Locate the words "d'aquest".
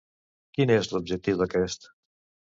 1.41-1.85